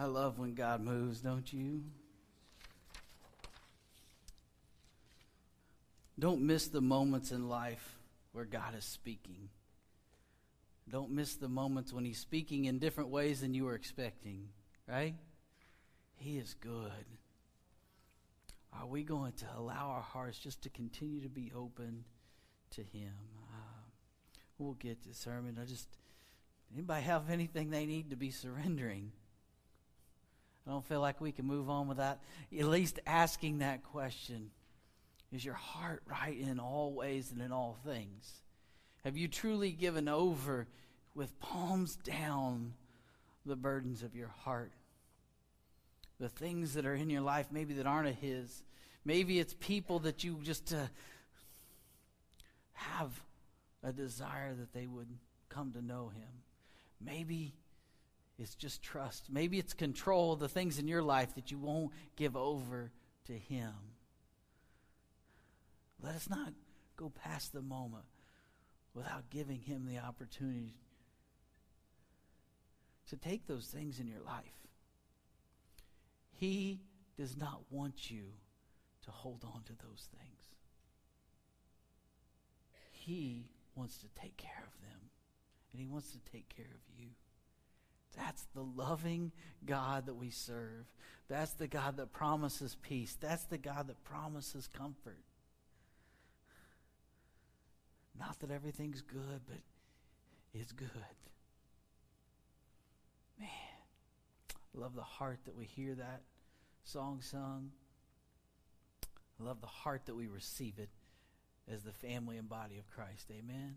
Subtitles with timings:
[0.00, 1.82] I love when God moves, don't you?
[6.18, 7.98] Don't miss the moments in life
[8.32, 9.50] where God is speaking.
[10.88, 14.48] Don't miss the moments when He's speaking in different ways than you were expecting,
[14.88, 15.16] right?
[16.16, 17.04] He is good.
[18.72, 22.04] Are we going to allow our hearts just to continue to be open
[22.70, 23.12] to Him?
[23.52, 23.82] Uh,
[24.56, 25.58] we'll get to sermon.
[25.60, 25.88] I just
[26.72, 29.12] anybody have anything they need to be surrendering?
[30.70, 32.20] I don't feel like we can move on without
[32.56, 34.52] at least asking that question.
[35.32, 38.32] Is your heart right in all ways and in all things?
[39.02, 40.68] Have you truly given over
[41.12, 42.74] with palms down
[43.44, 44.70] the burdens of your heart?
[46.20, 48.62] The things that are in your life, maybe that aren't of His.
[49.04, 50.86] Maybe it's people that you just uh,
[52.74, 53.10] have
[53.82, 55.08] a desire that they would
[55.48, 56.44] come to know Him.
[57.04, 57.54] Maybe
[58.40, 59.26] it's just trust.
[59.30, 62.90] Maybe it's control the things in your life that you won't give over
[63.26, 63.74] to Him.
[66.02, 66.54] Let us not
[66.96, 68.06] go past the moment
[68.94, 70.80] without giving Him the opportunity
[73.10, 74.66] to take those things in your life.
[76.32, 76.80] He
[77.18, 78.24] does not want you
[79.04, 80.54] to hold on to those things.
[82.90, 85.10] He wants to take care of them,
[85.72, 87.08] and He wants to take care of you.
[88.16, 89.32] That's the loving
[89.64, 90.86] God that we serve.
[91.28, 93.16] That's the God that promises peace.
[93.20, 95.22] That's the God that promises comfort.
[98.18, 99.58] Not that everything's good, but
[100.52, 100.90] it's good.
[103.38, 103.48] Man,
[104.74, 106.22] I love the heart that we hear that
[106.84, 107.70] song sung.
[109.40, 110.90] I love the heart that we receive it
[111.72, 113.30] as the family and body of Christ.
[113.30, 113.76] Amen.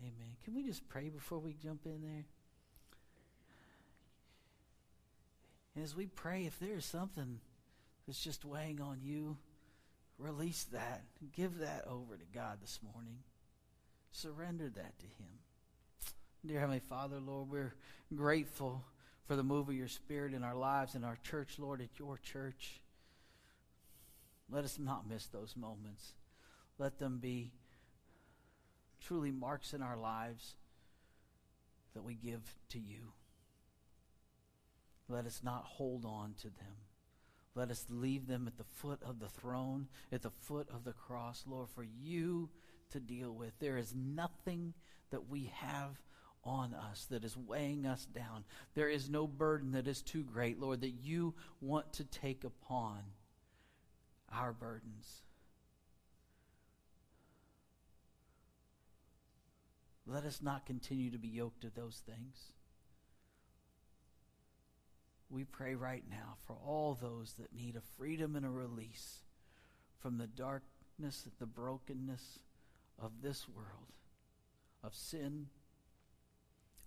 [0.00, 0.36] Amen.
[0.44, 2.24] Can we just pray before we jump in there?
[5.74, 7.40] And as we pray, if there is something
[8.06, 9.36] that's just weighing on you,
[10.18, 11.02] release that.
[11.32, 13.18] Give that over to God this morning.
[14.10, 15.28] Surrender that to Him.
[16.46, 17.74] Dear Heavenly Father, Lord, we're
[18.14, 18.82] grateful
[19.26, 22.16] for the move of your Spirit in our lives, in our church, Lord, at your
[22.18, 22.80] church.
[24.50, 26.12] Let us not miss those moments.
[26.78, 27.52] Let them be
[29.00, 30.54] truly marks in our lives
[31.94, 33.12] that we give to you.
[35.08, 36.76] Let us not hold on to them.
[37.54, 40.92] Let us leave them at the foot of the throne, at the foot of the
[40.92, 42.50] cross, Lord, for you
[42.90, 43.58] to deal with.
[43.58, 44.74] There is nothing
[45.10, 46.00] that we have
[46.44, 48.44] on us that is weighing us down.
[48.74, 53.00] There is no burden that is too great, Lord, that you want to take upon
[54.30, 55.22] our burdens.
[60.06, 62.52] Let us not continue to be yoked to those things
[65.30, 69.18] we pray right now for all those that need a freedom and a release
[70.00, 72.38] from the darkness, the brokenness
[72.98, 73.92] of this world,
[74.82, 75.46] of sin,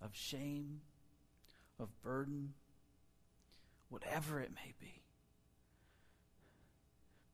[0.00, 0.80] of shame,
[1.78, 2.54] of burden,
[3.88, 5.02] whatever it may be.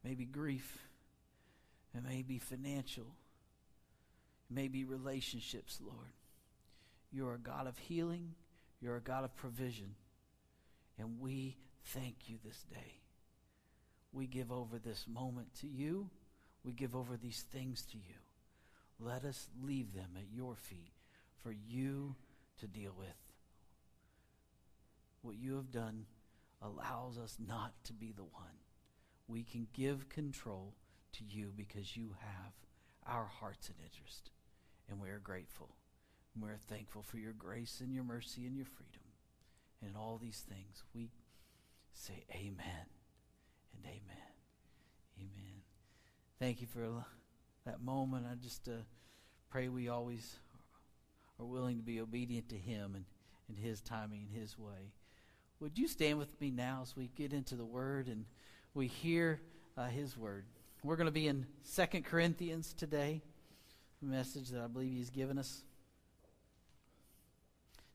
[0.05, 0.79] Maybe grief,
[1.95, 3.15] it may be financial,
[4.51, 6.13] it may be relationships, Lord.
[7.11, 8.35] You're a God of healing,
[8.81, 9.95] you're a God of provision.
[10.99, 13.01] And we thank you this day.
[14.13, 16.11] We give over this moment to you.
[16.65, 18.15] We give over these things to you.
[19.01, 20.93] Let us leave them at your feet
[21.43, 22.17] for you
[22.59, 23.09] to deal with.
[25.23, 26.07] What you have done
[26.63, 28.59] allows us not to be the one.
[29.29, 30.75] We can give control
[31.13, 32.53] to you because you have
[33.07, 34.31] our hearts and interest.
[34.91, 35.77] And we are grateful.
[36.35, 39.08] And we are thankful for your grace and your mercy and your freedom.
[39.81, 41.11] And in all these things, we
[41.93, 42.87] say amen
[43.75, 44.29] and amen.
[45.19, 45.63] Amen.
[46.39, 47.05] Thank you for
[47.65, 48.27] that moment.
[48.31, 48.83] I just uh,
[49.51, 50.37] pray we always
[51.41, 53.05] are willing to be obedient to Him and,
[53.49, 54.93] and His timing and His way.
[55.61, 58.25] Would you stand with me now as we get into the Word and
[58.75, 59.41] we hear
[59.77, 60.45] uh, His Word?
[60.85, 63.21] We're going to be in Second Corinthians today,
[64.01, 65.63] a message that I believe He's given us.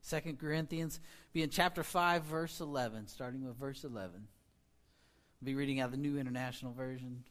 [0.04, 1.00] Second Corinthians,
[1.32, 4.12] be in chapter 5, verse 11, starting with verse 11.
[4.14, 7.24] I'll be reading out the New International Version.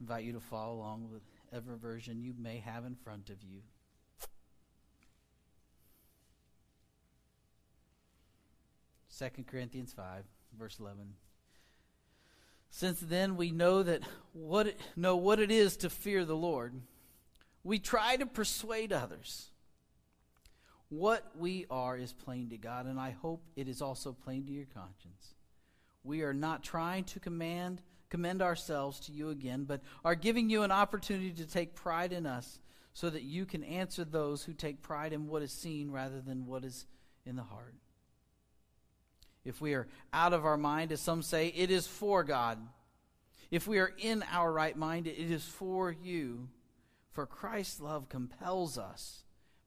[0.00, 3.62] Invite you to follow along with whatever version you may have in front of you.
[9.08, 10.22] Second Corinthians 5,
[10.56, 11.14] verse 11.
[12.70, 14.02] Since then we know that
[14.32, 16.74] what know what it is to fear the Lord,
[17.64, 19.51] we try to persuade others
[20.92, 24.52] What we are is plain to God, and I hope it is also plain to
[24.52, 25.32] your conscience.
[26.04, 27.80] We are not trying to command
[28.10, 32.26] commend ourselves to you again, but are giving you an opportunity to take pride in
[32.26, 32.60] us
[32.92, 36.44] so that you can answer those who take pride in what is seen rather than
[36.44, 36.84] what is
[37.24, 37.74] in the heart.
[39.46, 42.58] If we are out of our mind, as some say, it is for God.
[43.50, 46.50] If we are in our right mind, it is for you.
[47.12, 49.21] For Christ's love compels us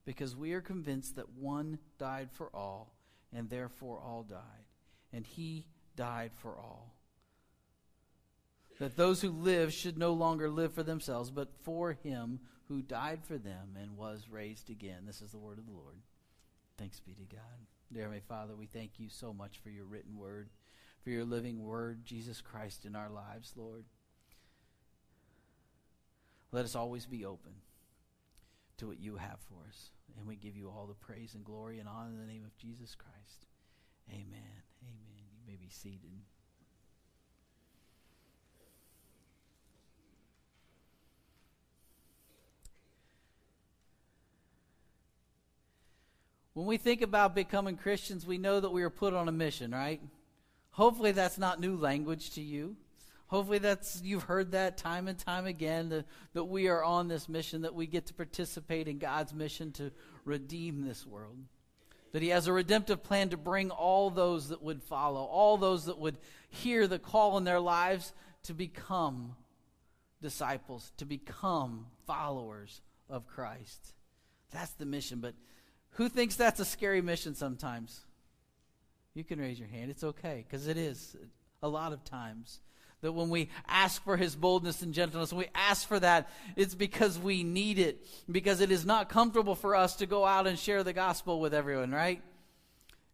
[0.05, 2.93] because we are convinced that one died for all,
[3.33, 4.39] and therefore all died.
[5.11, 6.95] And he died for all.
[8.79, 13.23] That those who live should no longer live for themselves, but for him who died
[13.23, 15.03] for them and was raised again.
[15.05, 15.95] This is the word of the Lord.
[16.77, 17.41] Thanks be to God.
[17.93, 20.49] Dear Heavenly Father, we thank you so much for your written word,
[21.03, 23.85] for your living word, Jesus Christ, in our lives, Lord.
[26.51, 27.53] Let us always be open
[28.77, 29.91] to what you have for us.
[30.17, 32.57] And we give you all the praise and glory and honor in the name of
[32.57, 33.45] Jesus Christ.
[34.09, 34.25] Amen.
[34.81, 35.25] Amen.
[35.35, 36.11] You may be seated.
[46.53, 49.71] When we think about becoming Christians, we know that we are put on a mission,
[49.71, 49.99] right?
[50.71, 52.77] Hopefully that's not new language to you.
[53.27, 57.27] Hopefully that's you've heard that time and time again that, that we are on this
[57.27, 59.91] mission, that we get to participate in God's mission to
[60.25, 61.37] redeem this world.
[62.11, 65.85] That he has a redemptive plan to bring all those that would follow, all those
[65.85, 66.17] that would
[66.49, 68.13] hear the call in their lives
[68.43, 69.35] to become
[70.21, 73.93] disciples, to become followers of Christ.
[74.51, 75.19] That's the mission.
[75.19, 75.33] But
[75.91, 78.05] who thinks that's a scary mission sometimes?
[79.13, 79.91] You can raise your hand.
[79.91, 81.15] It's okay, because it is
[81.63, 82.59] a lot of times.
[83.01, 86.75] That when we ask for his boldness and gentleness, when we ask for that, it's
[86.75, 88.05] because we need it.
[88.29, 91.53] Because it is not comfortable for us to go out and share the gospel with
[91.53, 92.21] everyone, right?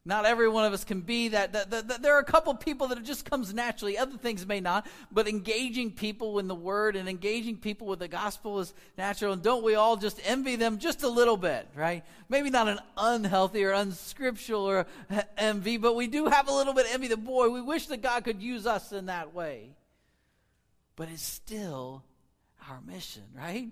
[0.04, 2.54] Not every one of us can be that, that, that, that, There are a couple
[2.56, 3.98] people that it just comes naturally.
[3.98, 4.88] Other things may not.
[5.12, 9.34] But engaging people in the word and engaging people with the gospel is natural.
[9.34, 12.04] And don't we all just envy them just a little bit, right?
[12.30, 14.88] Maybe not an unhealthy or unscriptural or
[15.38, 18.02] envy, but we do have a little bit of envy The boy, we wish that
[18.02, 19.76] God could use us in that way
[21.02, 22.04] but it's still
[22.70, 23.70] our mission, right?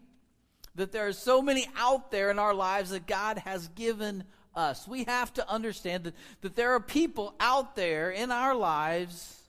[0.73, 4.23] That there are so many out there in our lives that God has given
[4.55, 4.87] us.
[4.87, 9.41] We have to understand that, that there are people out there in our lives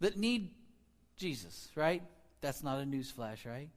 [0.00, 0.50] that need
[1.16, 2.02] Jesus, right?
[2.40, 3.68] That's not a newsflash, right?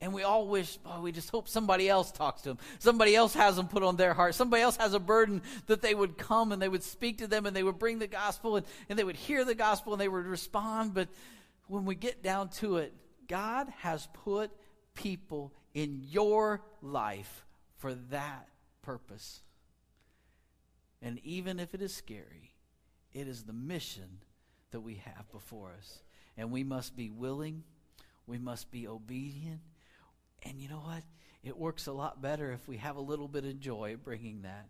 [0.00, 2.58] And we all wish, oh, we just hope somebody else talks to them.
[2.78, 4.36] Somebody else has them put on their heart.
[4.36, 7.46] Somebody else has a burden that they would come and they would speak to them
[7.46, 10.08] and they would bring the gospel and, and they would hear the gospel and they
[10.08, 10.94] would respond.
[10.94, 11.08] But
[11.66, 12.94] when we get down to it,
[13.26, 14.52] God has put
[14.94, 17.44] people in your life
[17.78, 18.48] for that
[18.82, 19.40] purpose.
[21.00, 22.54] And even if it is scary,
[23.12, 24.18] it is the mission
[24.70, 26.00] that we have before us.
[26.36, 27.64] And we must be willing,
[28.26, 29.60] we must be obedient,
[30.42, 31.02] and you know what?
[31.42, 34.68] It works a lot better if we have a little bit of joy bringing that.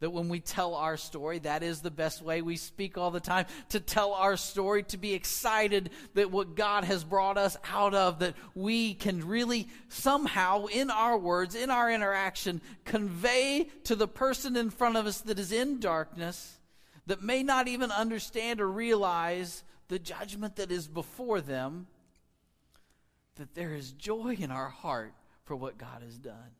[0.00, 2.42] That when we tell our story, that is the best way.
[2.42, 6.84] We speak all the time to tell our story, to be excited that what God
[6.84, 11.90] has brought us out of, that we can really somehow, in our words, in our
[11.90, 16.58] interaction, convey to the person in front of us that is in darkness,
[17.06, 21.86] that may not even understand or realize the judgment that is before them,
[23.36, 26.50] that there is joy in our heart for what God has done.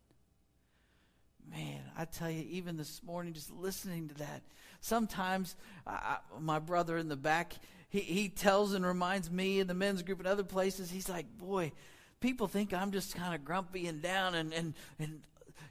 [1.50, 4.42] Man, I tell you, even this morning, just listening to that,
[4.80, 5.54] sometimes
[5.86, 7.54] I, my brother in the back,
[7.88, 11.26] he, he tells and reminds me in the men's group and other places, he's like,
[11.38, 11.72] boy,
[12.20, 15.22] people think I'm just kind of grumpy and down and, and, and,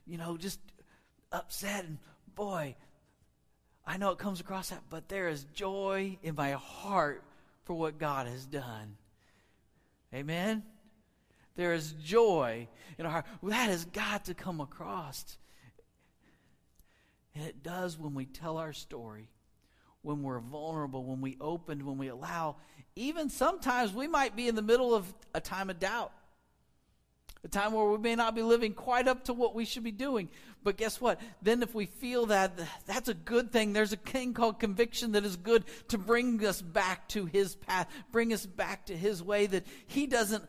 [0.07, 0.59] you know, just
[1.31, 1.85] upset.
[1.85, 1.97] And
[2.35, 2.75] boy,
[3.85, 7.23] I know it comes across that, but there is joy in my heart
[7.65, 8.97] for what God has done.
[10.13, 10.63] Amen?
[11.55, 12.67] There is joy
[12.97, 13.25] in our heart.
[13.43, 15.37] That has got to come across.
[17.35, 19.27] And it does when we tell our story,
[20.01, 22.55] when we're vulnerable, when we open, when we allow.
[22.95, 26.13] Even sometimes we might be in the middle of a time of doubt,
[27.43, 29.91] a time where we may not be living quite up to what we should be
[29.91, 30.29] doing.
[30.63, 31.19] But guess what?
[31.41, 33.73] Then, if we feel that, that's a good thing.
[33.73, 37.87] There's a thing called conviction that is good to bring us back to His path,
[38.11, 40.43] bring us back to His way, that He doesn't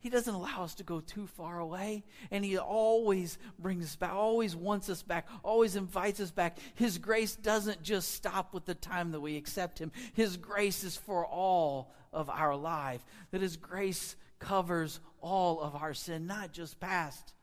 [0.00, 2.04] he doesn't allow us to go too far away.
[2.30, 6.58] And He always brings us back, always wants us back, always invites us back.
[6.74, 10.96] His grace doesn't just stop with the time that we accept Him, His grace is
[10.96, 13.04] for all of our life.
[13.30, 17.34] That His grace covers all of our sin, not just past,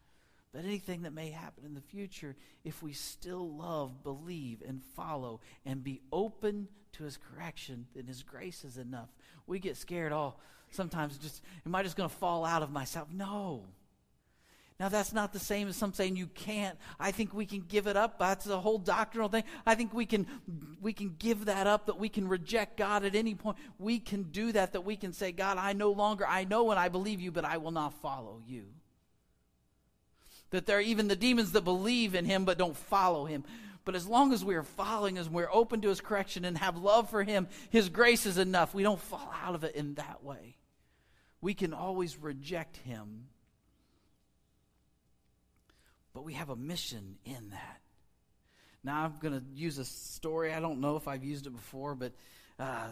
[0.51, 5.41] but anything that may happen in the future, if we still love, believe, and follow,
[5.63, 9.09] and be open to His correction, then His grace is enough.
[9.45, 10.33] We get scared, oh,
[10.77, 13.09] sometimes just, am I just going to fall out of myself?
[13.11, 13.65] No.
[14.79, 16.77] Now, that's not the same as some saying you can't.
[16.99, 18.19] I think we can give it up.
[18.19, 19.43] That's the whole doctrinal thing.
[19.65, 20.27] I think we can,
[20.79, 23.57] we can give that up, that we can reject God at any point.
[23.79, 26.79] We can do that, that we can say, God, I no longer, I know and
[26.79, 28.65] I believe you, but I will not follow you.
[30.51, 33.45] That there are even the demons that believe in him but don't follow him.
[33.83, 36.77] But as long as we are following, as we're open to his correction and have
[36.77, 38.75] love for him, his grace is enough.
[38.75, 40.57] We don't fall out of it in that way.
[41.41, 43.27] We can always reject him
[46.17, 47.79] but we have a mission in that.
[48.83, 50.51] Now, I'm going to use a story.
[50.51, 52.11] I don't know if I've used it before, but
[52.59, 52.87] uh,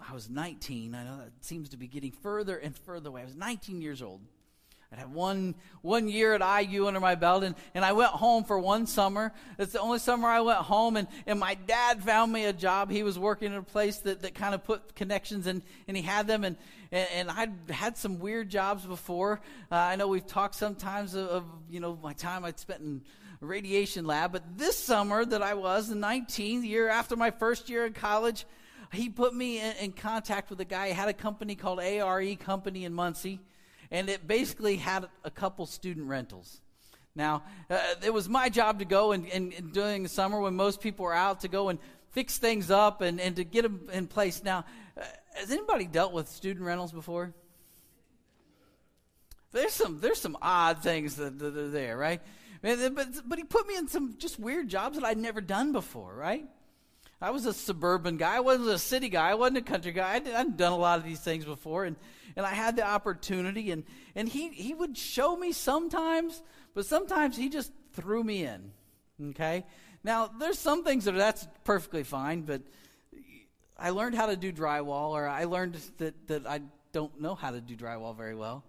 [0.00, 0.94] I was 19.
[0.94, 3.20] I know that seems to be getting further and further away.
[3.20, 4.22] I was 19 years old.
[4.94, 8.44] I had one, one year at IU under my belt, and, and I went home
[8.44, 9.32] for one summer.
[9.58, 12.90] It's the only summer I went home, and, and my dad found me a job.
[12.90, 16.02] He was working in a place that, that kind of put connections, in, and he
[16.02, 16.56] had them, and,
[16.92, 19.40] and, and I'd had some weird jobs before.
[19.70, 23.02] Uh, I know we've talked sometimes of, of, you know, my time I'd spent in
[23.40, 27.84] radiation lab, but this summer that I was, the 19th year after my first year
[27.84, 28.46] in college,
[28.92, 30.88] he put me in, in contact with a guy.
[30.88, 33.40] Had a company called ARE Company in Muncie
[33.94, 36.60] and it basically had a couple student rentals.
[37.14, 40.56] Now, uh, it was my job to go and, and, and, during the summer when
[40.56, 41.78] most people were out to go and
[42.10, 44.42] fix things up and, and to get them in place.
[44.42, 44.64] Now,
[44.98, 47.32] uh, has anybody dealt with student rentals before?
[49.52, 52.20] There's some there's some odd things that, that are there, right?
[52.62, 56.12] But, but he put me in some just weird jobs that I'd never done before,
[56.12, 56.44] right?
[57.20, 58.38] I was a suburban guy.
[58.38, 59.30] I wasn't a city guy.
[59.30, 60.14] I wasn't a country guy.
[60.14, 61.94] I'd, I'd done a lot of these things before, and,
[62.36, 63.70] and I had the opportunity.
[63.70, 66.42] And, and he, he would show me sometimes,
[66.74, 68.72] but sometimes he just threw me in.
[69.30, 69.64] Okay?
[70.02, 72.62] Now, there's some things that are, that's perfectly fine, but
[73.78, 76.60] I learned how to do drywall, or I learned that, that I
[76.92, 78.64] don't know how to do drywall very well.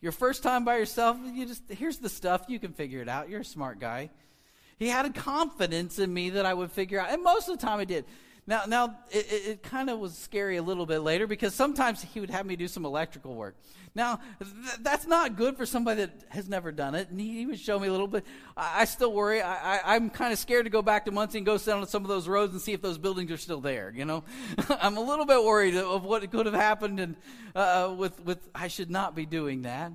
[0.00, 3.28] Your first time by yourself, you just, here's the stuff, you can figure it out.
[3.28, 4.10] You're a smart guy.
[4.78, 7.66] He had a confidence in me that I would figure out, and most of the
[7.66, 8.04] time I did.
[8.48, 12.20] Now, now it, it, kind of was scary a little bit later because sometimes he
[12.20, 13.56] would have me do some electrical work.
[13.92, 17.46] Now, th- that's not good for somebody that has never done it, and he, he
[17.46, 18.24] would show me a little bit.
[18.56, 19.42] I, I still worry.
[19.42, 22.02] I, am kind of scared to go back to Muncie and go sit on some
[22.02, 23.92] of those roads and see if those buildings are still there.
[23.96, 24.22] You know,
[24.80, 27.16] I'm a little bit worried of what could have happened, and
[27.56, 29.90] uh, with with I should not be doing that.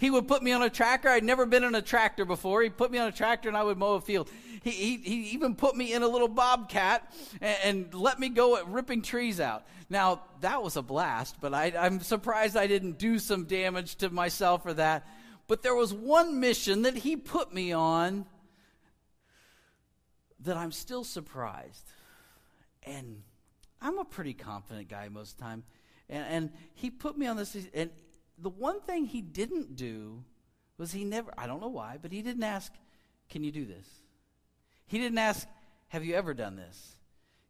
[0.00, 1.10] He would put me on a tractor.
[1.10, 2.62] I'd never been in a tractor before.
[2.62, 4.30] He'd put me on a tractor and I would mow a field.
[4.62, 8.56] He, he, he even put me in a little bobcat and, and, let me go
[8.56, 9.66] at ripping trees out.
[9.90, 14.08] Now, that was a blast, but I, I'm surprised I didn't do some damage to
[14.08, 15.06] myself for that.
[15.46, 18.24] But there was one mission that he put me on
[20.44, 21.84] that I'm still surprised.
[22.84, 23.22] And
[23.82, 25.64] I'm a pretty confident guy most of the time.
[26.08, 27.90] And, and he put me on this, and
[28.40, 30.24] the one thing he didn't do
[30.78, 32.72] was he never, I don't know why, but he didn't ask,
[33.28, 33.86] Can you do this?
[34.86, 35.46] He didn't ask,
[35.88, 36.96] Have you ever done this?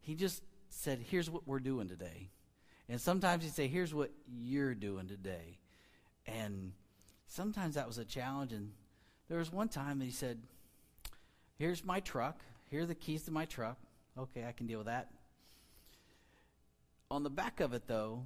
[0.01, 2.29] He just said, Here's what we're doing today.
[2.89, 5.59] And sometimes he'd say, Here's what you're doing today.
[6.27, 6.73] And
[7.27, 8.53] sometimes that was a challenge.
[8.53, 8.73] And
[9.29, 10.39] there was one time that he said,
[11.57, 12.41] Here's my truck.
[12.69, 13.79] Here are the keys to my truck.
[14.19, 15.09] Okay, I can deal with that.
[17.11, 18.25] On the back of it, though,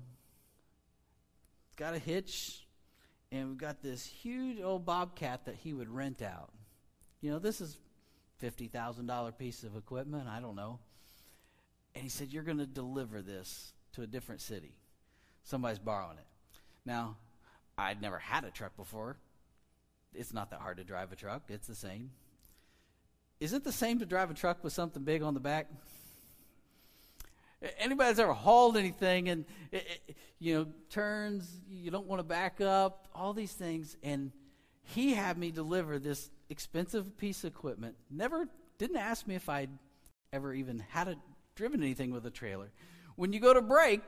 [1.74, 2.64] it's got a hitch,
[3.32, 6.52] and we've got this huge old bobcat that he would rent out.
[7.20, 7.78] You know, this is
[8.38, 10.28] fifty thousand dollar piece of equipment.
[10.28, 10.78] I don't know.
[11.96, 14.76] And he said, "You're going to deliver this to a different city.
[15.42, 16.26] Somebody's borrowing it."
[16.86, 17.16] Now,
[17.76, 19.16] I'd never had a truck before.
[20.14, 21.42] It's not that hard to drive a truck.
[21.48, 22.12] It's the same.
[23.40, 25.66] Is it the same to drive a truck with something big on the back?
[27.78, 32.24] Anybody that's ever hauled anything and it, it, you know turns, you don't want to
[32.24, 34.32] back up, all these things, and
[34.82, 37.96] he had me deliver this expensive piece of equipment.
[38.10, 39.70] Never didn't ask me if I'd
[40.32, 41.16] ever even had a,
[41.54, 42.70] driven anything with a trailer.
[43.16, 44.02] When you go to brake,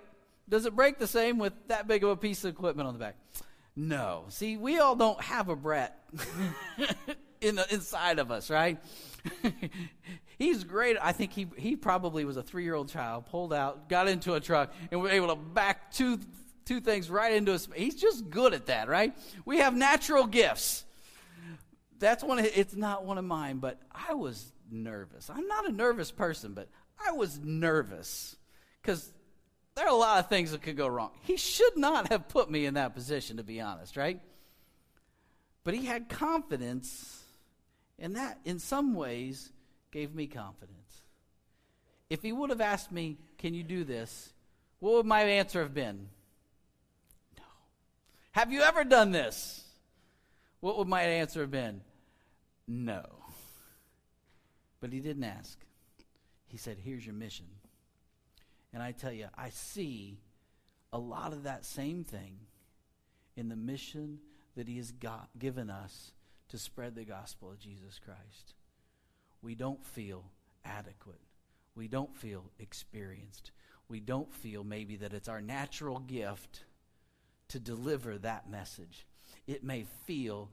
[0.49, 3.01] does it break the same with that big of a piece of equipment on the
[3.01, 3.17] back?
[3.75, 4.25] No.
[4.29, 5.99] See, we all don't have a Brett
[7.41, 8.79] in the, inside of us, right?
[10.39, 10.97] He's great.
[11.01, 14.35] I think he, he probably was a three year old child, pulled out, got into
[14.35, 16.21] a truck, and was able to back two,
[16.65, 19.17] two things right into a He's just good at that, right?
[19.45, 20.85] We have natural gifts.
[21.99, 22.39] That's one.
[22.39, 25.31] Of, it's not one of mine, but I was nervous.
[25.31, 26.69] I'm not a nervous person, but
[27.07, 28.37] I was nervous
[28.83, 29.11] because
[29.75, 31.11] there are a lot of things that could go wrong.
[31.23, 34.21] He should not have put me in that position, to be honest, right?
[35.65, 37.23] But he had confidence,
[37.99, 39.51] and that, in some ways,
[39.91, 41.03] gave me confidence.
[42.09, 44.33] If he would have asked me, Can you do this?
[44.81, 46.09] What would my answer have been?
[47.39, 47.45] No.
[48.33, 49.65] Have you ever done this?
[50.61, 51.81] What would my answer have been?
[52.67, 53.05] No.
[54.81, 55.59] But he didn't ask.
[56.47, 57.47] He said, Here's your mission.
[58.73, 60.19] And I tell you, I see
[60.93, 62.39] a lot of that same thing
[63.37, 64.19] in the mission
[64.57, 66.13] that he has got, given us
[66.49, 68.56] to spread the gospel of Jesus Christ.
[69.43, 70.25] We don't feel
[70.65, 71.21] adequate.
[71.75, 73.53] We don't feel experienced.
[73.89, 76.65] We don't feel maybe that it's our natural gift
[77.49, 79.07] to deliver that message.
[79.47, 80.51] It may feel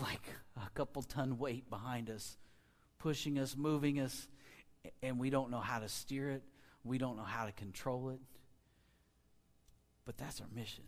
[0.00, 0.22] like
[0.56, 2.36] a couple ton weight behind us,
[2.98, 4.28] pushing us, moving us,
[5.02, 6.42] and we don't know how to steer it.
[6.84, 8.20] We don't know how to control it.
[10.04, 10.84] But that's our mission.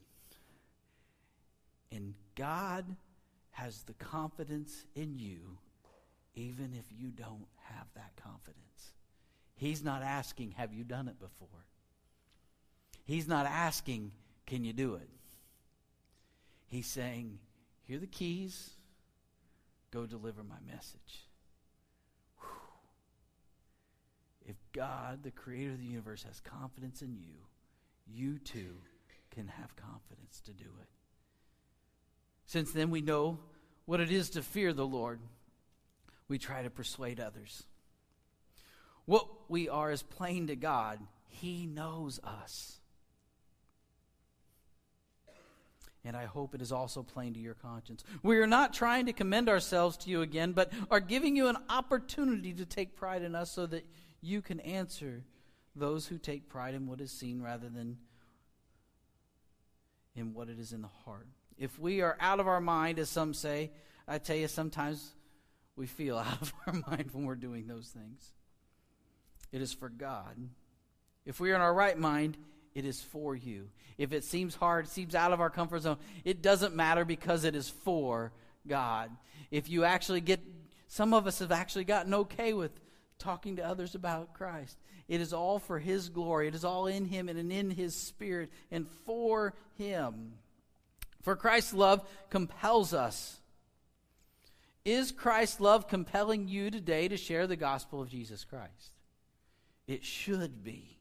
[1.91, 2.85] And God
[3.51, 5.59] has the confidence in you,
[6.39, 8.93] even if you don't have that confidence.
[9.57, 11.49] He's not asking, Have you done it before?
[13.05, 14.13] He's not asking,
[14.47, 15.09] Can you do it?
[16.67, 17.39] He's saying,
[17.83, 18.71] Here are the keys.
[19.91, 21.27] Go deliver my message.
[22.41, 22.49] Whew.
[24.47, 27.35] If God, the creator of the universe, has confidence in you,
[28.07, 28.77] you too
[29.31, 30.89] can have confidence to do it.
[32.47, 33.39] Since then, we know
[33.87, 35.21] what it is to fear the Lord.
[36.29, 37.65] We try to persuade others.
[39.07, 41.01] What we are is plain to God.
[41.29, 42.79] He knows us.
[46.05, 48.05] And I hope it is also plain to your conscience.
[48.23, 51.57] We are not trying to commend ourselves to you again, but are giving you an
[51.69, 53.87] opportunity to take pride in us so that
[54.21, 55.23] you can answer
[55.75, 57.99] those who take pride in what is seen rather than
[60.15, 61.27] in what it is in the heart.
[61.59, 63.71] If we are out of our mind, as some say,
[64.07, 65.15] I tell you, sometimes
[65.79, 68.33] we feel out of our mind when we're doing those things.
[69.53, 70.37] It is for God.
[71.25, 72.37] If we are in our right mind,
[72.75, 73.69] it is for you.
[73.97, 77.55] If it seems hard, seems out of our comfort zone, it doesn't matter because it
[77.55, 78.33] is for
[78.67, 79.11] God.
[79.51, 80.41] If you actually get,
[80.87, 82.73] some of us have actually gotten okay with
[83.19, 84.77] talking to others about Christ.
[85.09, 86.49] It is all for His glory.
[86.49, 90.35] It is all in Him and in His Spirit and for Him.
[91.23, 93.38] For Christ's love compels us.
[94.89, 98.95] Is Christ's love compelling you today to share the gospel of Jesus Christ?
[99.87, 100.97] It should be.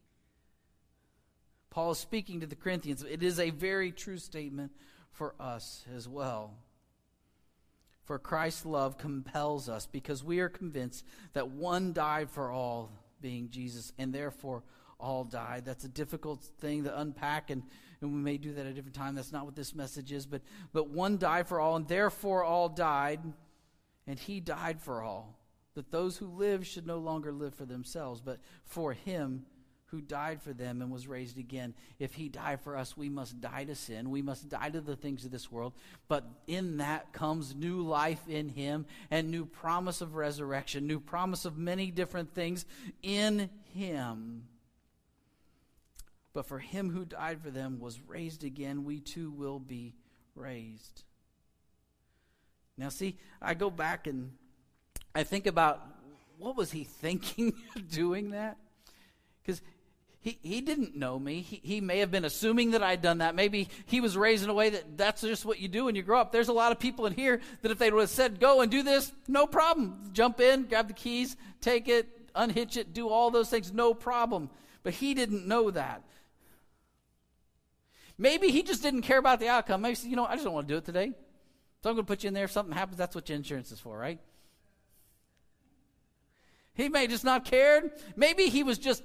[1.69, 3.05] Paul is speaking to the Corinthians.
[3.09, 4.73] It is a very true statement
[5.13, 6.55] for us as well.
[8.03, 13.49] For Christ's love compels us because we are convinced that one died for all being
[13.49, 14.63] Jesus, and therefore
[14.99, 15.63] all died.
[15.63, 17.63] That's a difficult thing to unpack, and,
[18.01, 19.15] and we may do that at a different time.
[19.15, 20.41] That's not what this message is, but,
[20.73, 23.21] but one died for all, and therefore all died,
[24.07, 25.37] and he died for all.
[25.75, 29.45] That those who live should no longer live for themselves, but for him
[29.87, 31.73] who died for them and was raised again.
[31.97, 34.09] If he died for us, we must die to sin.
[34.09, 35.73] We must die to the things of this world.
[36.07, 41.45] But in that comes new life in him and new promise of resurrection, new promise
[41.45, 42.65] of many different things
[43.01, 44.47] in him.
[46.33, 49.95] But for him who died for them was raised again, we too will be
[50.35, 51.03] raised.
[52.77, 54.31] Now, see, I go back and
[55.15, 55.85] I think about
[56.37, 57.53] what was he thinking
[57.89, 58.57] doing that?
[59.43, 59.61] Because
[60.19, 61.41] he, he didn't know me.
[61.41, 63.33] He, he may have been assuming that I'd done that.
[63.33, 66.03] Maybe he was raised in a way that that's just what you do when you
[66.03, 66.31] grow up.
[66.31, 68.69] There's a lot of people in here that if they would have said, go and
[68.69, 70.09] do this, no problem.
[70.13, 74.49] Jump in, grab the keys, take it, unhitch it, do all those things, no problem.
[74.83, 76.03] But he didn't know that.
[78.17, 79.81] Maybe he just didn't care about the outcome.
[79.81, 81.13] Maybe he said, you know, I just don't want to do it today.
[81.83, 82.45] So I'm going to put you in there.
[82.45, 84.19] If something happens, that's what your insurance is for, right?
[86.73, 87.91] He may just not cared.
[88.15, 89.03] Maybe he was just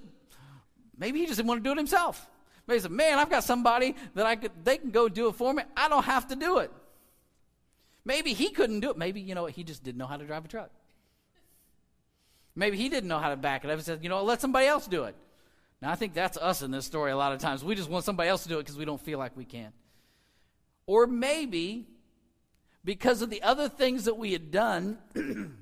[1.02, 2.28] Maybe he just didn't want to do it himself.
[2.66, 5.34] Maybe he said, Man, I've got somebody that I could, they can go do it
[5.34, 5.64] for me.
[5.76, 6.70] I don't have to do it.
[8.04, 8.96] Maybe he couldn't do it.
[8.96, 10.70] Maybe, you know, he just didn't know how to drive a truck.
[12.54, 13.78] Maybe he didn't know how to back it up.
[13.78, 15.16] He said, You know, let somebody else do it.
[15.80, 17.64] Now, I think that's us in this story a lot of times.
[17.64, 19.72] We just want somebody else to do it because we don't feel like we can.
[20.86, 21.88] Or maybe
[22.84, 24.98] because of the other things that we had done,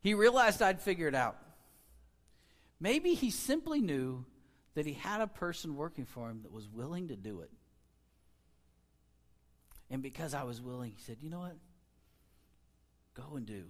[0.00, 1.36] he realized I'd figure it out.
[2.80, 4.24] Maybe he simply knew
[4.74, 7.50] that he had a person working for him that was willing to do it.
[9.90, 11.56] And because I was willing, he said, You know what?
[13.14, 13.64] Go and do.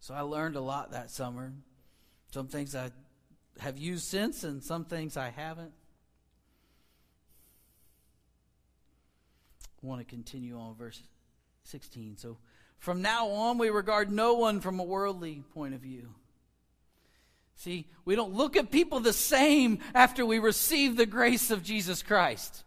[0.00, 1.52] So I learned a lot that summer.
[2.30, 2.90] Some things I
[3.58, 5.72] have used since, and some things I haven't.
[9.75, 11.00] I want to continue on verse
[11.64, 12.16] 16.
[12.16, 12.38] So,
[12.78, 16.14] from now on, we regard no one from a worldly point of view.
[17.54, 22.02] See, we don't look at people the same after we receive the grace of Jesus
[22.02, 22.64] Christ.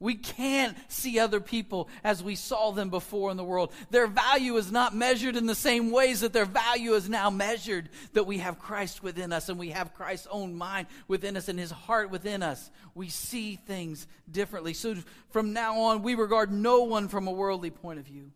[0.00, 3.70] We can't see other people as we saw them before in the world.
[3.90, 7.90] Their value is not measured in the same ways that their value is now measured,
[8.14, 11.58] that we have Christ within us and we have Christ's own mind within us and
[11.58, 12.70] his heart within us.
[12.94, 14.72] We see things differently.
[14.72, 14.96] So
[15.28, 18.32] from now on, we regard no one from a worldly point of view.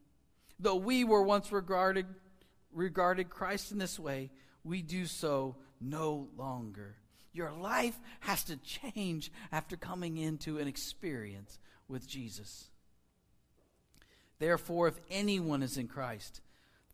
[0.60, 2.04] Though we were once regarded,
[2.74, 4.30] regarded Christ in this way,
[4.64, 6.96] we do so no longer.
[7.34, 12.68] Your life has to change after coming into an experience with Jesus.
[14.38, 16.40] Therefore, if anyone is in Christ,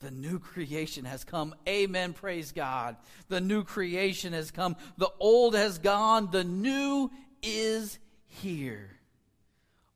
[0.01, 1.55] the new creation has come.
[1.69, 2.15] Amen.
[2.15, 2.97] Praise God.
[3.29, 4.77] The new creation has come.
[4.97, 6.31] The old has gone.
[6.31, 7.11] The new
[7.43, 8.91] is here.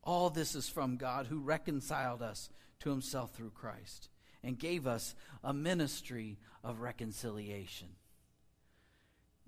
[0.03, 4.11] All this is from God who reconciled us to himself through Christ
[4.43, 7.89] and gave us a ministry of reconciliation.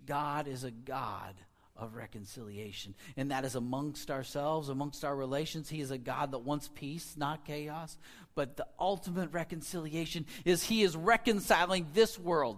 [0.07, 1.35] God is a God
[1.77, 2.95] of reconciliation.
[3.17, 5.69] And that is amongst ourselves, amongst our relations.
[5.69, 7.97] He is a God that wants peace, not chaos.
[8.35, 12.57] But the ultimate reconciliation is He is reconciling this world.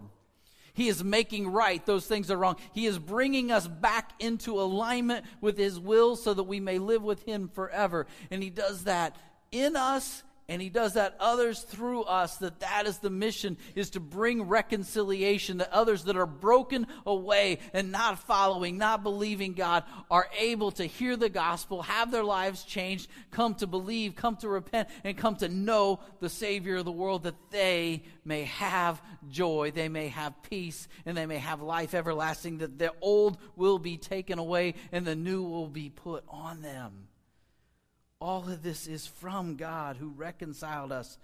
[0.74, 2.56] He is making right those things that are wrong.
[2.72, 7.02] He is bringing us back into alignment with His will so that we may live
[7.02, 8.06] with Him forever.
[8.30, 9.16] And He does that
[9.50, 13.90] in us and he does that others through us that that is the mission is
[13.90, 19.84] to bring reconciliation that others that are broken away and not following not believing god
[20.10, 24.48] are able to hear the gospel have their lives changed come to believe come to
[24.48, 29.70] repent and come to know the savior of the world that they may have joy
[29.74, 33.96] they may have peace and they may have life everlasting that the old will be
[33.96, 37.07] taken away and the new will be put on them
[38.20, 41.18] all of this is from God who reconciled us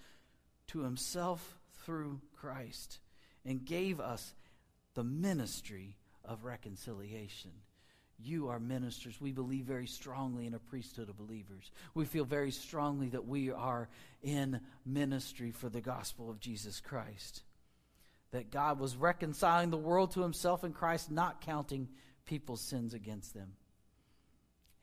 [0.67, 2.99] to himself through Christ
[3.45, 4.33] and gave us
[4.95, 7.51] the ministry of reconciliation.
[8.17, 9.19] You are ministers.
[9.19, 11.69] We believe very strongly in a priesthood of believers.
[11.93, 13.89] We feel very strongly that we are
[14.23, 17.43] in ministry for the gospel of Jesus Christ.
[18.31, 21.89] That God was reconciling the world to himself in Christ, not counting
[22.25, 23.51] people's sins against them.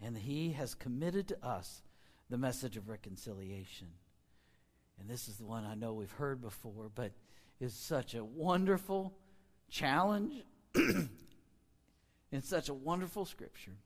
[0.01, 1.81] And he has committed to us
[2.33, 3.89] the message of reconciliation.
[4.99, 7.13] And this is the one I know we've heard before, but
[7.61, 9.13] is such a wonderful
[9.69, 10.33] challenge
[10.75, 11.11] in
[12.41, 13.77] such a wonderful scripture.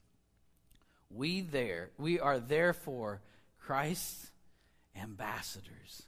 [1.11, 3.21] We there, we are therefore
[3.59, 4.31] Christ's
[4.95, 6.05] ambassadors.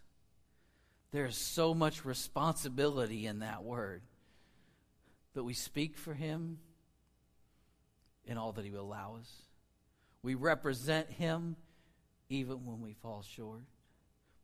[1.10, 4.02] There's so much responsibility in that word
[5.34, 6.58] that we speak for him
[8.24, 9.28] in all that he will allow us.
[10.22, 11.56] We represent him
[12.28, 13.62] even when we fall short.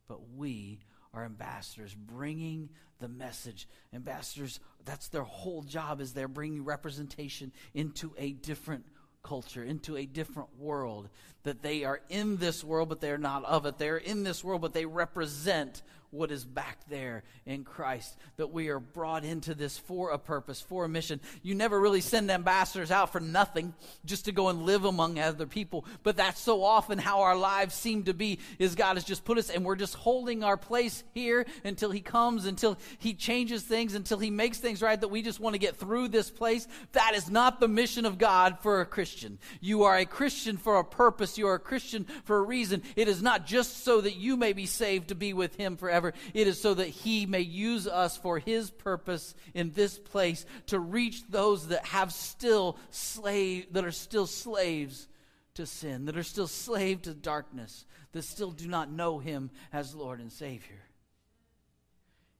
[0.07, 0.79] But we
[1.13, 2.69] are ambassadors, bringing
[2.99, 3.67] the message.
[3.93, 8.85] Ambassadors, that's their whole job, is they're bringing representation into a different
[9.23, 11.09] culture, into a different world.
[11.43, 13.77] That they are in this world, but they're not of it.
[13.77, 15.81] They're in this world, but they represent
[16.15, 18.17] what is back there in Christ.
[18.37, 21.19] That we are brought into this for a purpose, for a mission.
[21.43, 23.73] You never really send ambassadors out for nothing,
[24.05, 25.85] just to go and live among other people.
[26.03, 29.37] But that's so often how our lives seem to be, is God has just put
[29.37, 33.93] us, and we're just holding our place here until He comes, until He changes things,
[33.93, 36.67] until He makes things right, that we just want to get through this place.
[36.93, 39.39] That is not the mission of God for a Christian.
[39.61, 41.37] You are a Christian for a purpose.
[41.37, 42.83] You are a Christian for a reason.
[42.95, 46.04] It is not just so that you may be saved to be with Him forever
[46.05, 46.31] forever.
[46.33, 50.79] It is so that he may use us for his purpose in this place to
[50.79, 55.07] reach those that have still slave that are still slaves
[55.55, 59.95] to sin, that are still slave to darkness, that still do not know him as
[59.95, 60.83] Lord and Savior.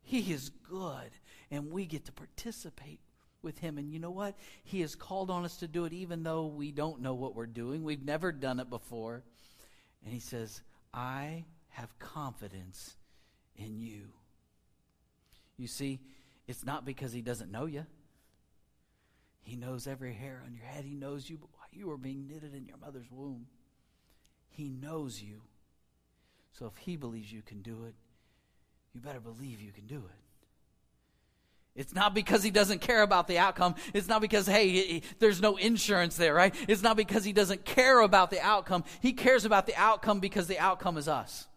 [0.01, 1.11] He is good,
[1.49, 2.99] and we get to participate
[3.41, 3.77] with him.
[3.77, 4.35] And you know what?
[4.63, 7.45] He has called on us to do it even though we don't know what we're
[7.45, 7.83] doing.
[7.83, 9.23] We've never done it before.
[10.03, 10.61] And he says,
[10.93, 12.95] I have confidence
[13.57, 14.09] in you.
[15.57, 15.99] You see,
[16.47, 17.85] it's not because he doesn't know you.
[19.43, 20.85] He knows every hair on your head.
[20.85, 23.47] He knows you while you were being knitted in your mother's womb.
[24.49, 25.41] He knows you.
[26.53, 27.93] So if he believes you can do it,
[28.93, 31.79] you better believe you can do it.
[31.79, 33.75] It's not because he doesn't care about the outcome.
[33.93, 36.55] It's not because, hey, there's no insurance there, right?
[36.69, 38.85] It's not because he doesn't care about the outcome.
[39.01, 41.47] He cares about the outcome because the outcome is us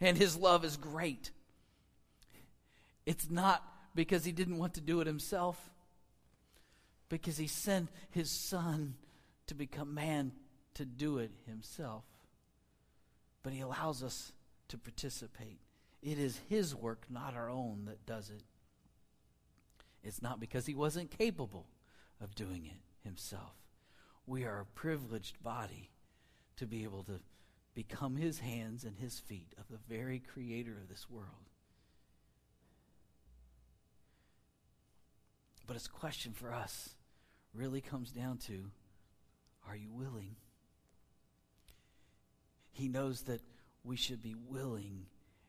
[0.00, 1.30] and his love is great.
[3.06, 3.62] It's not
[3.94, 5.70] because he didn't want to do it himself,
[7.08, 8.94] because he sent his son
[9.46, 10.32] to become man
[10.74, 12.04] to do it himself.
[13.42, 14.32] but He allows us
[14.68, 15.58] to participate.
[16.02, 18.42] It is His work, not our own, that does it.
[20.04, 21.66] It's not because He wasn't capable
[22.20, 23.54] of doing it Himself.
[24.26, 25.90] We are a privileged body
[26.56, 27.20] to be able to
[27.74, 31.50] become His hands and His feet of the very Creator of this world.
[35.66, 36.90] But His question for us
[37.54, 38.70] really comes down to
[39.68, 40.36] are you willing?
[42.70, 43.42] He knows that
[43.84, 45.06] we should be willing.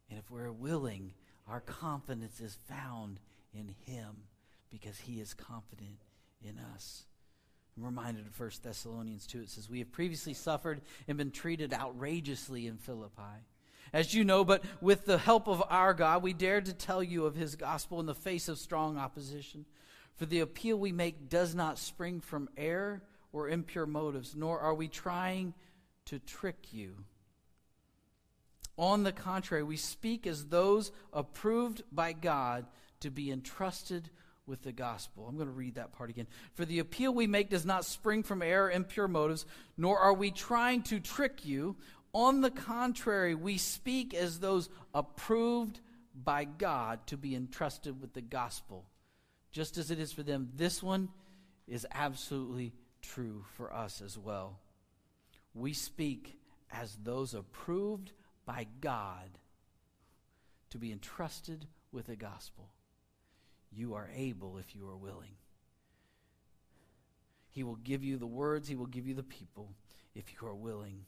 [0.10, 1.14] And if we're willing,
[1.48, 3.20] our confidence is found
[3.54, 4.24] in Him
[4.70, 6.02] because He is confident
[6.44, 7.06] in us.
[7.78, 9.42] I'm reminded of 1 Thessalonians 2.
[9.42, 13.46] It says, We have previously suffered and been treated outrageously in Philippi.
[13.94, 17.26] As you know, but with the help of our God, we dared to tell you
[17.26, 19.66] of his gospel in the face of strong opposition.
[20.16, 23.02] For the appeal we make does not spring from error
[23.32, 25.54] or impure motives, nor are we trying
[26.06, 26.96] to trick you.
[28.78, 32.66] On the contrary, we speak as those approved by God
[33.02, 34.10] to be entrusted
[34.50, 35.26] with the gospel.
[35.28, 36.28] I'm going to read that part again.
[36.56, 39.46] For the appeal we make does not spring from error, and pure motives,
[39.78, 41.78] nor are we trying to trick you.
[42.12, 45.80] On the contrary, we speak as those approved
[46.16, 48.86] by God to be entrusted with the gospel.
[49.52, 51.10] Just as it is for them, this one
[51.68, 54.60] is absolutely true for us as well.
[55.54, 56.40] We speak
[56.72, 58.12] as those approved
[58.46, 59.30] by God
[60.72, 62.70] to be entrusted with the gospel.
[63.72, 65.36] You are able if you are willing.
[67.50, 69.74] He will give you the words, He will give you the people
[70.16, 71.06] if you are willing.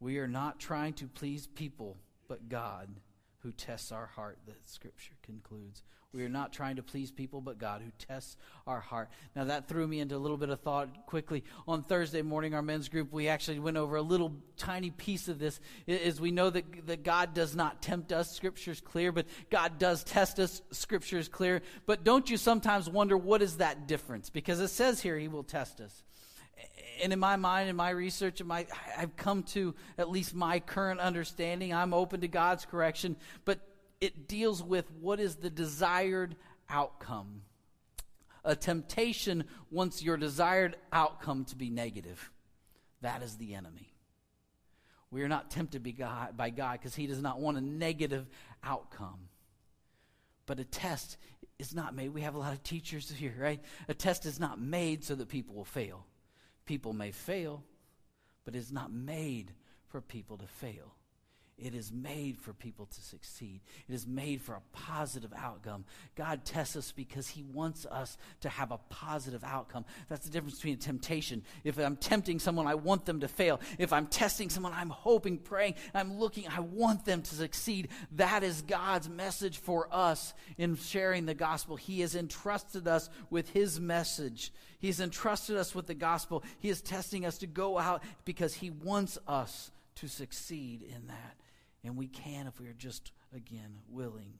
[0.00, 1.96] We are not trying to please people,
[2.28, 2.88] but God
[3.40, 5.82] who tests our heart, the scripture concludes.
[6.12, 9.10] We are not trying to please people, but God who tests our heart.
[9.36, 11.44] Now, that threw me into a little bit of thought quickly.
[11.66, 15.38] On Thursday morning, our men's group, we actually went over a little tiny piece of
[15.38, 15.60] this.
[15.86, 20.02] Is we know that, that God does not tempt us, Scripture's clear, but God does
[20.02, 21.60] test us, Scripture's clear.
[21.84, 24.30] But don't you sometimes wonder what is that difference?
[24.30, 26.02] Because it says here, He will test us
[27.02, 30.60] and in my mind, in my research, in my, I've come to at least my
[30.60, 31.72] current understanding.
[31.74, 33.60] I'm open to God's correction, but
[34.00, 36.36] it deals with what is the desired
[36.68, 37.42] outcome.
[38.44, 42.30] A temptation wants your desired outcome to be negative.
[43.02, 43.94] That is the enemy.
[45.10, 45.82] We are not tempted
[46.36, 48.26] by God because He does not want a negative
[48.62, 49.28] outcome.
[50.46, 51.16] But a test
[51.58, 52.10] is not made.
[52.10, 53.60] We have a lot of teachers here, right?
[53.88, 56.06] A test is not made so that people will fail.
[56.68, 57.64] People may fail,
[58.44, 59.54] but it's not made
[59.86, 60.97] for people to fail.
[61.58, 63.60] It is made for people to succeed.
[63.88, 65.84] It is made for a positive outcome.
[66.14, 69.84] God tests us because He wants us to have a positive outcome.
[70.08, 71.42] That's the difference between temptation.
[71.64, 73.60] If I'm tempting someone, I want them to fail.
[73.76, 77.88] If I'm testing someone, I'm hoping, praying, I'm looking, I want them to succeed.
[78.12, 81.74] That is God's message for us in sharing the gospel.
[81.74, 84.52] He has entrusted us with His message.
[84.78, 86.44] He's entrusted us with the gospel.
[86.60, 91.34] He is testing us to go out because He wants us to succeed in that.
[91.88, 94.34] And we can if we are just, again, willing.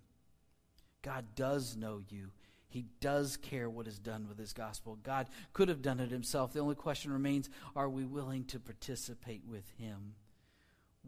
[1.00, 2.28] God does know you.
[2.68, 4.98] He does care what is done with his gospel.
[5.02, 6.52] God could have done it himself.
[6.52, 10.12] The only question remains are we willing to participate with him?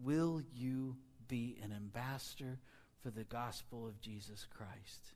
[0.03, 0.95] Will you
[1.27, 2.57] be an ambassador
[3.03, 5.13] for the gospel of Jesus Christ?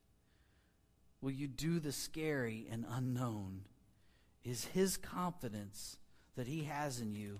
[1.21, 3.61] Will you do the scary and unknown?
[4.43, 5.97] Is his confidence
[6.35, 7.39] that he has in you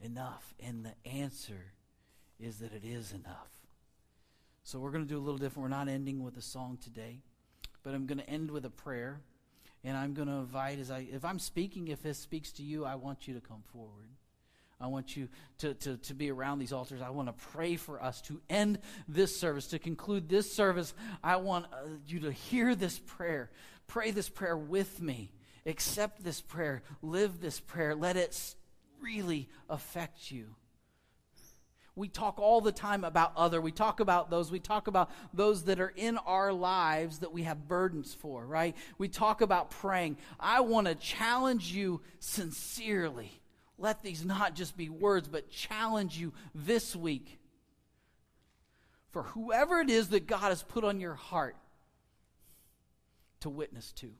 [0.00, 0.54] enough?
[0.58, 1.74] And the answer
[2.40, 3.50] is that it is enough.
[4.62, 5.62] So we're going to do a little different.
[5.62, 7.20] We're not ending with a song today,
[7.82, 9.20] but I'm going to end with a prayer.
[9.84, 12.84] And I'm going to invite, as I, if I'm speaking, if this speaks to you,
[12.84, 14.08] I want you to come forward.
[14.80, 17.00] I want you to, to, to be around these altars.
[17.00, 20.92] I want to pray for us to end this service, to conclude this service.
[21.22, 23.50] I want uh, you to hear this prayer.
[23.86, 25.30] Pray this prayer with me.
[25.64, 26.82] Accept this prayer.
[27.00, 27.94] Live this prayer.
[27.94, 28.54] Let it
[29.00, 30.56] really affect you.
[31.96, 33.58] We talk all the time about other.
[33.58, 34.50] We talk about those.
[34.50, 38.76] We talk about those that are in our lives that we have burdens for, right?
[38.98, 40.18] We talk about praying.
[40.38, 43.40] I want to challenge you sincerely.
[43.78, 47.38] Let these not just be words, but challenge you this week.
[49.10, 51.56] For whoever it is that God has put on your heart
[53.40, 54.12] to witness to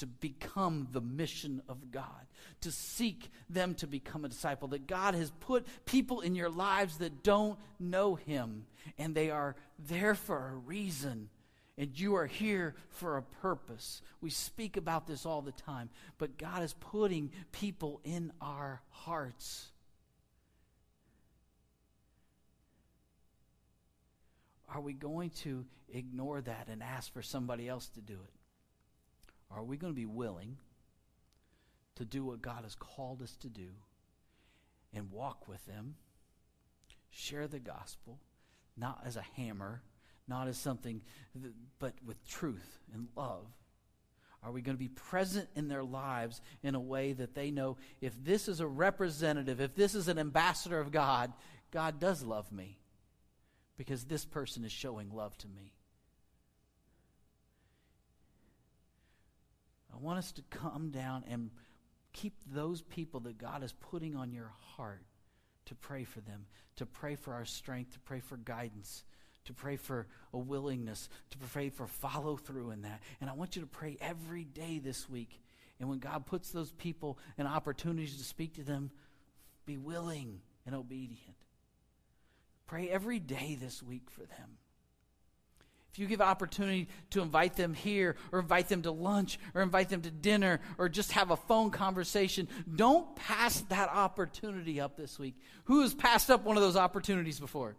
[0.00, 2.26] to become the mission of God,
[2.60, 4.68] to seek them to become a disciple.
[4.68, 8.66] That God has put people in your lives that don't know Him,
[8.98, 11.28] and they are there for a reason.
[11.78, 14.02] And you are here for a purpose.
[14.20, 19.70] We speak about this all the time, but God is putting people in our hearts
[24.74, 28.39] are we going to ignore that and ask for somebody else to do it?
[29.50, 30.56] Are we going to be willing
[31.96, 33.68] to do what God has called us to do
[34.94, 35.96] and walk with them,
[37.10, 38.20] share the gospel,
[38.76, 39.82] not as a hammer,
[40.28, 41.02] not as something,
[41.78, 43.46] but with truth and love?
[44.42, 47.76] Are we going to be present in their lives in a way that they know
[48.00, 51.32] if this is a representative, if this is an ambassador of God,
[51.70, 52.78] God does love me
[53.76, 55.74] because this person is showing love to me?
[60.00, 61.50] I want us to come down and
[62.12, 65.02] keep those people that God is putting on your heart
[65.66, 69.04] to pray for them, to pray for our strength, to pray for guidance,
[69.44, 73.02] to pray for a willingness, to pray for follow through in that.
[73.20, 75.42] And I want you to pray every day this week.
[75.78, 78.90] And when God puts those people and opportunities to speak to them,
[79.66, 81.36] be willing and obedient.
[82.66, 84.56] Pray every day this week for them.
[85.92, 89.88] If you give opportunity to invite them here or invite them to lunch or invite
[89.88, 95.18] them to dinner or just have a phone conversation, don't pass that opportunity up this
[95.18, 95.34] week.
[95.64, 97.74] Who has passed up one of those opportunities before?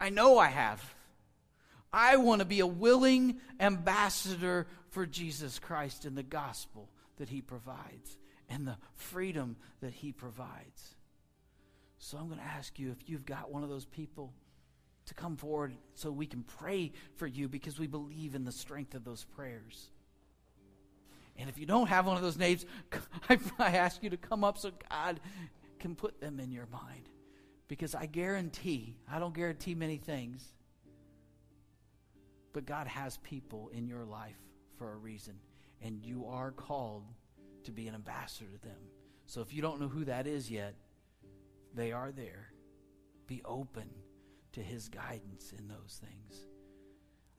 [0.00, 0.94] I know I have.
[1.92, 6.88] I want to be a willing ambassador for Jesus Christ and the gospel
[7.18, 8.16] that he provides
[8.48, 10.94] and the freedom that he provides.
[11.98, 14.32] So I'm going to ask you if you've got one of those people
[15.08, 18.94] to come forward so we can pray for you because we believe in the strength
[18.94, 19.90] of those prayers.
[21.36, 22.66] And if you don't have one of those names,
[23.28, 25.20] I, I ask you to come up so God
[25.78, 27.08] can put them in your mind.
[27.68, 30.46] Because I guarantee, I don't guarantee many things,
[32.52, 34.38] but God has people in your life
[34.76, 35.34] for a reason.
[35.82, 37.04] And you are called
[37.64, 38.78] to be an ambassador to them.
[39.26, 40.74] So if you don't know who that is yet,
[41.74, 42.48] they are there.
[43.26, 43.88] Be open
[44.58, 46.44] to his guidance in those things.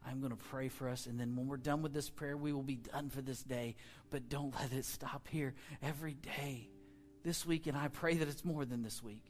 [0.08, 2.54] I'm going to pray for us, and then when we're done with this prayer, we
[2.54, 3.76] will be done for this day.
[4.10, 5.54] But don't let it stop here.
[5.84, 6.70] Every day,
[7.24, 9.26] this week, and I pray that it's more than this week.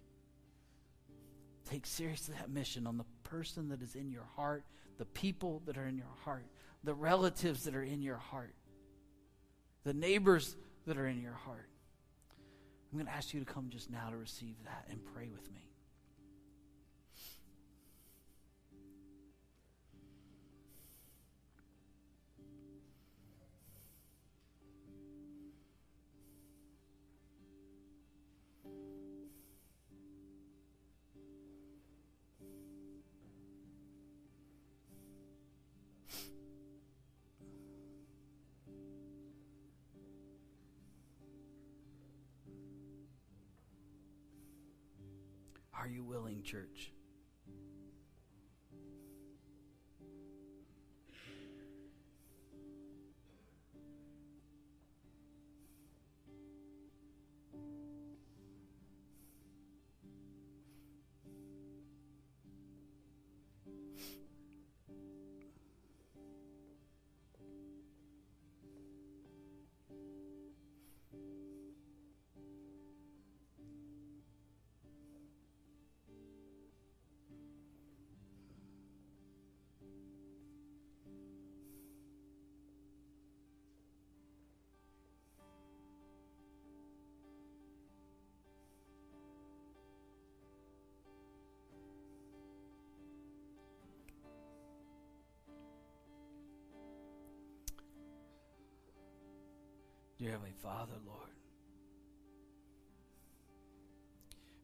[1.69, 4.63] Take seriously that mission on the person that is in your heart,
[4.97, 6.45] the people that are in your heart,
[6.83, 8.53] the relatives that are in your heart,
[9.83, 11.69] the neighbors that are in your heart.
[12.91, 15.51] I'm going to ask you to come just now to receive that and pray with
[15.51, 15.68] me.
[45.79, 46.91] Are you willing, church?
[100.19, 101.29] Dear Heavenly Father, Lord,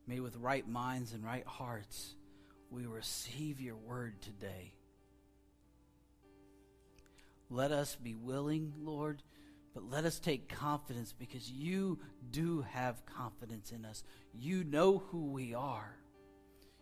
[0.05, 2.15] may with right minds and right hearts
[2.69, 4.73] we receive your word today.
[7.49, 9.23] Let us be willing, Lord,
[9.73, 11.99] but let us take confidence because you
[12.31, 14.03] do have confidence in us.
[14.33, 15.95] You know who we are.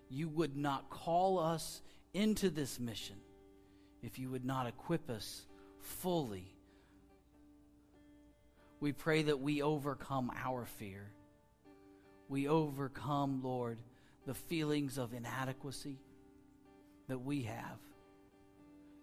[0.10, 1.84] You would not call us
[2.16, 3.18] into this mission
[4.02, 5.46] if you would not equip us
[5.80, 6.53] fully
[8.84, 11.10] we pray that we overcome our fear.
[12.28, 13.80] We overcome, Lord,
[14.28, 16.02] the feelings of inadequacy
[17.08, 17.80] that we have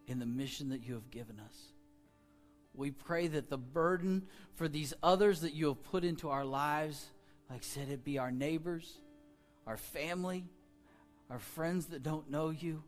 [0.06, 1.56] in the mission that you have given us.
[2.74, 7.06] We pray that the burden for these others that you have put into our lives,
[7.48, 8.98] like said, it be our neighbors,
[9.66, 10.44] our family,
[11.30, 12.82] our friends that don't know you.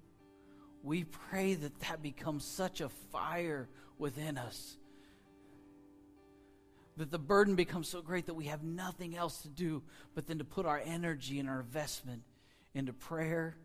[0.82, 4.76] We pray that that becomes such a fire within us
[6.96, 9.82] that the burden becomes so great that we have nothing else to do
[10.14, 12.22] but then to put our energy and our investment
[12.74, 13.56] into prayer,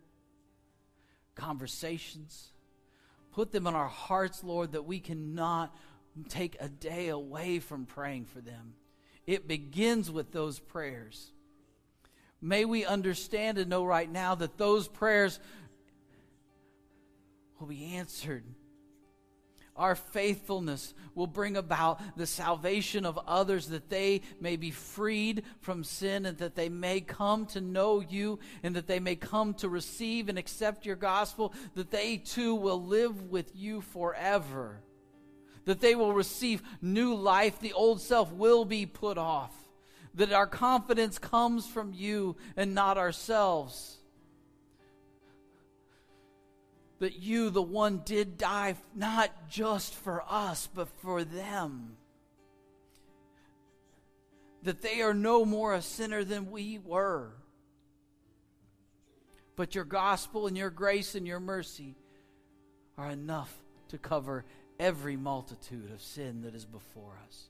[1.36, 2.52] conversations.
[3.32, 5.76] Put them in our hearts, Lord, that we cannot
[6.30, 8.74] take a day away from praying for them.
[9.26, 11.32] It begins with those prayers.
[12.42, 15.40] May we understand and know right now that those prayers
[17.60, 18.44] will be answered
[19.78, 25.84] our faithfulness will bring about the salvation of others that they may be freed from
[25.84, 29.70] sin and that they may come to know you and that they may come to
[29.70, 34.82] receive and accept your gospel, that they too will live with you forever.
[35.66, 39.54] That they will receive new life, the old self will be put off.
[40.16, 43.98] That our confidence comes from you and not ourselves
[47.00, 51.98] that you, the one, did die not just for us, but for them.
[54.64, 57.32] That they are no more a sinner than we were.
[59.56, 61.96] But your gospel and your grace and your mercy
[62.98, 63.54] are enough
[63.90, 64.46] to cover
[64.80, 67.50] every multitude of sin that is before us.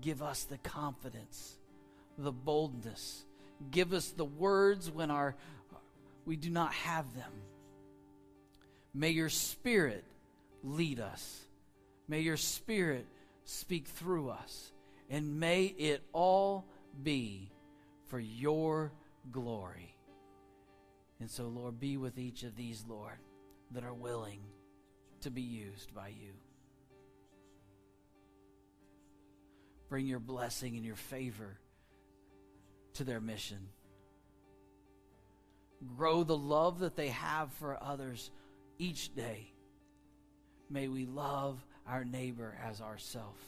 [0.00, 1.56] Give us the confidence,
[2.18, 3.24] the boldness,
[3.70, 5.34] Give us the words when our
[6.24, 7.30] we do not have them.
[8.92, 10.04] May your spirit
[10.62, 11.44] lead us.
[12.08, 13.06] May your spirit
[13.44, 14.72] speak through us.
[15.08, 16.66] And may it all
[17.02, 17.52] be
[18.08, 18.92] for your
[19.30, 19.94] glory.
[21.20, 23.18] And so, Lord, be with each of these, Lord,
[23.70, 24.40] that are willing
[25.20, 26.32] to be used by you.
[29.88, 31.58] Bring your blessing and your favor
[32.96, 33.68] to their mission.
[35.96, 38.30] Grow the love that they have for others
[38.78, 39.52] each day.
[40.70, 43.38] May we love our neighbor as ourself.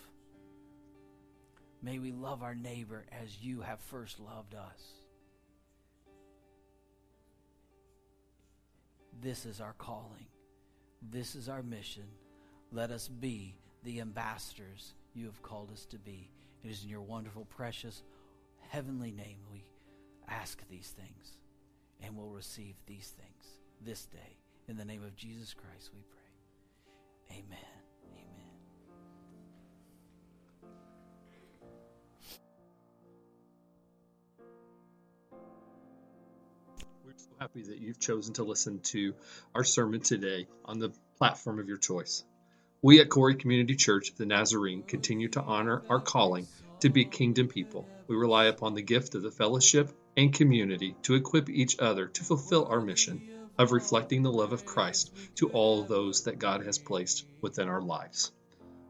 [1.82, 4.82] May we love our neighbor as you have first loved us.
[9.20, 10.26] This is our calling.
[11.10, 12.04] This is our mission.
[12.72, 16.30] Let us be the ambassadors you have called us to be.
[16.64, 18.02] It is in your wonderful, precious,
[18.68, 19.64] heavenly name we
[20.28, 21.38] ask these things
[22.02, 23.44] and will receive these things
[23.84, 24.36] this day.
[24.68, 27.38] In the name of Jesus Christ, we pray.
[27.38, 27.58] Amen.
[28.12, 28.48] Amen.
[37.04, 39.14] We're so happy that you've chosen to listen to
[39.54, 42.22] our sermon today on the platform of your choice.
[42.82, 46.46] We at Cory Community Church the Nazarene continue to honor our calling
[46.80, 47.88] to be kingdom people.
[48.08, 52.24] We rely upon the gift of the fellowship and community to equip each other to
[52.24, 53.22] fulfill our mission
[53.58, 57.82] of reflecting the love of Christ to all those that God has placed within our
[57.82, 58.32] lives.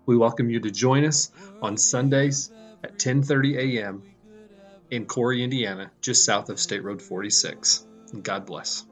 [0.06, 1.30] We welcome you to join us
[1.60, 2.50] on Sundays
[2.82, 4.02] at 10:30 a.m.
[4.90, 7.86] in Cory, Indiana, just south of State Road 46.
[8.22, 8.84] God bless.